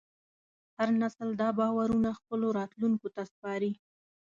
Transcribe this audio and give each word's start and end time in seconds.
هر 0.77 0.89
نسل 1.01 1.29
دا 1.41 1.49
باورونه 1.59 2.09
خپلو 2.19 2.47
راتلونکو 2.59 3.07
ته 3.15 3.21
سپاري. 3.31 3.71